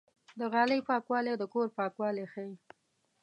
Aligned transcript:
د 0.39 0.41
غالۍ 0.53 0.79
پاکوالی 0.89 1.33
د 1.37 1.43
کور 1.53 1.67
پاکوالی 1.77 2.25
ښيي. 2.33 2.55